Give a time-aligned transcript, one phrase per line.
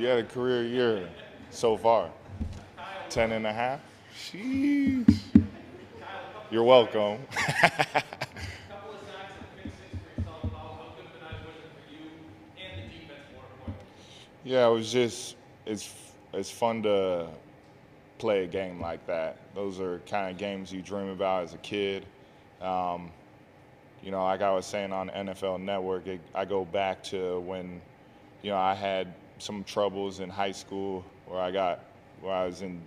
[0.00, 1.06] You had a career year
[1.50, 2.08] so far.
[3.10, 3.80] Ten and a half?
[4.16, 5.18] Sheesh.
[6.50, 7.18] You're welcome.
[14.42, 15.36] yeah, it was just
[15.66, 15.92] it's
[16.32, 17.26] it's fun to
[18.16, 19.36] play a game like that.
[19.54, 22.06] Those are kind of games you dream about as a kid.
[22.62, 23.10] Um,
[24.02, 27.82] you know, like I was saying on NFL Network, it, I go back to when,
[28.40, 31.84] you know, I had some troubles in high school where I got,
[32.20, 32.80] where I was in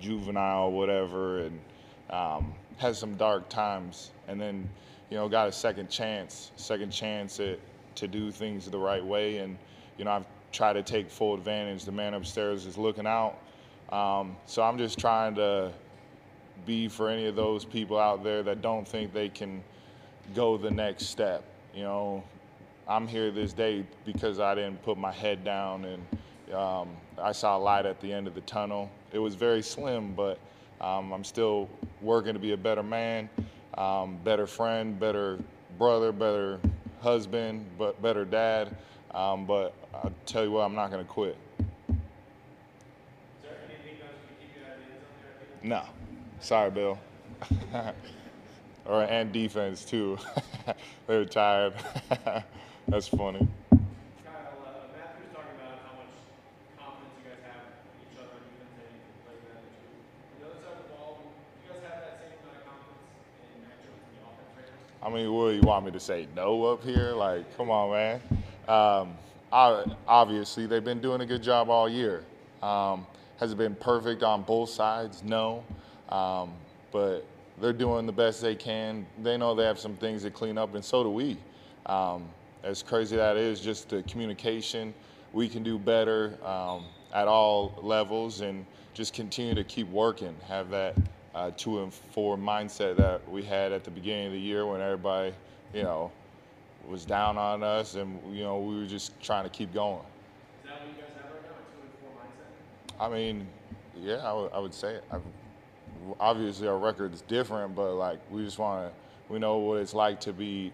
[0.00, 1.60] juvenile, whatever, and
[2.10, 4.68] um, had some dark times, and then,
[5.10, 7.58] you know, got a second chance, second chance at,
[7.96, 9.58] to do things the right way, and
[9.98, 11.84] you know, I've tried to take full advantage.
[11.84, 13.38] The man upstairs is looking out,
[13.90, 15.72] um, so I'm just trying to
[16.66, 19.62] be for any of those people out there that don't think they can
[20.34, 21.44] go the next step.
[21.74, 22.24] You know,
[22.90, 26.88] I'm here this day because I didn't put my head down and um,
[27.22, 28.90] I saw a light at the end of the tunnel.
[29.12, 30.40] It was very slim, but
[30.80, 31.68] um, I'm still
[32.02, 33.30] working to be a better man,
[33.78, 35.38] um, better friend, better
[35.78, 36.58] brother, better
[37.00, 38.76] husband, but better dad.
[39.12, 41.36] Um, but I'll tell you what, I'm not going to quit.
[45.62, 45.84] No.
[46.40, 46.98] Sorry, Bill.
[48.84, 50.18] or and defense too.
[51.06, 51.74] they were tired.
[52.90, 53.46] That's funny.
[65.00, 66.26] I mean, what you want me to say?
[66.34, 67.12] No up here?
[67.12, 68.20] Like, come on, man.
[68.66, 69.16] Um,
[69.52, 72.24] I, obviously, they've been doing a good job all year.
[72.60, 73.06] Um,
[73.38, 75.22] has it been perfect on both sides?
[75.22, 75.64] No.
[76.08, 76.50] Um,
[76.90, 77.24] but
[77.60, 79.06] they're doing the best they can.
[79.22, 81.36] They know they have some things to clean up, and so do we.
[81.86, 82.28] Um,
[82.62, 84.92] as crazy that is, just the communication,
[85.32, 90.70] we can do better um, at all levels and just continue to keep working, have
[90.70, 90.94] that
[91.34, 94.80] uh, two and four mindset that we had at the beginning of the year when
[94.80, 95.32] everybody,
[95.72, 96.10] you know,
[96.88, 100.00] was down on us and, you know, we were just trying to keep going.
[100.64, 103.04] Is that what you guys have right now, a two and four mindset?
[103.04, 103.46] I mean,
[104.02, 104.16] yeah,
[104.52, 105.04] I, would say it.
[105.10, 105.22] I've,
[106.18, 109.94] obviously our record is different, but like we just want to, we know what it's
[109.94, 110.72] like to be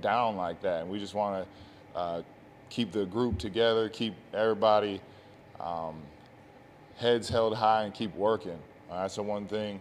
[0.00, 2.22] down like that, and we just want to uh,
[2.70, 5.00] keep the group together, keep everybody
[5.60, 5.96] um,
[6.96, 8.58] heads held high, and keep working.
[8.90, 9.80] Uh, that's the one thing.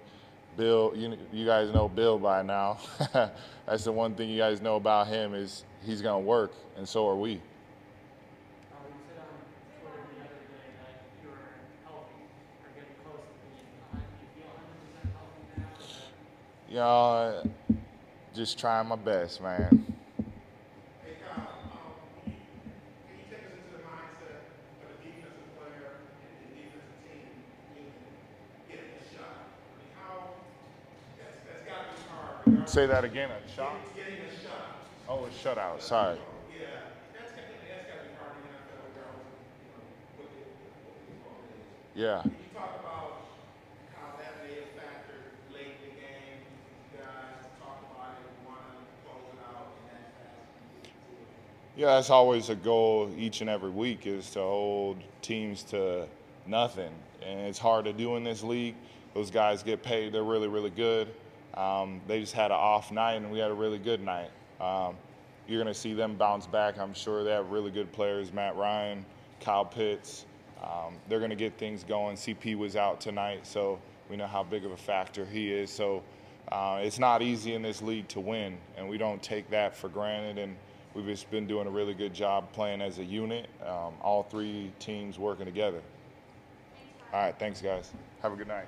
[0.55, 2.79] Bill, you, you guys know Bill by now.
[3.65, 7.07] that's the one thing you guys know about him is he's gonna work, and so
[7.07, 7.41] are we.
[16.69, 17.41] you know,
[18.35, 19.86] just trying my best, man.
[32.67, 33.77] Say that again, a shot?
[33.95, 34.75] Getting a shot.
[35.07, 36.17] Oh, a shutout, sorry.
[36.51, 36.67] Yeah,
[37.13, 39.07] that's, that's got to be hard in the NFL,
[41.95, 42.21] Yeah.
[42.25, 43.23] You talk about
[43.95, 46.43] how that may have factored late in the game?
[46.91, 50.91] You guys talk about it, want to close it out in that fast.
[51.77, 56.05] Yeah, that's always a goal each and every week is to hold teams to
[56.45, 56.91] nothing.
[57.25, 58.75] And it's hard to do in this league.
[59.13, 61.07] Those guys get paid, they're really, really good.
[61.57, 64.29] Um, they just had an off night, and we had a really good night.
[64.61, 64.95] Um,
[65.47, 66.77] you're going to see them bounce back.
[66.77, 69.05] I'm sure they have really good players Matt Ryan,
[69.41, 70.25] Kyle Pitts.
[70.61, 72.15] Um, they're going to get things going.
[72.15, 73.79] CP was out tonight, so
[74.09, 75.71] we know how big of a factor he is.
[75.71, 76.03] So
[76.51, 79.89] uh, it's not easy in this league to win, and we don't take that for
[79.89, 80.37] granted.
[80.37, 80.55] And
[80.93, 84.71] we've just been doing a really good job playing as a unit, um, all three
[84.79, 85.81] teams working together.
[87.13, 87.91] All right, thanks, guys.
[88.21, 88.67] Have a good night.